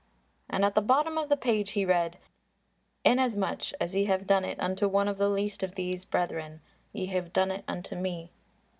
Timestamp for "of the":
1.19-1.37, 5.07-5.29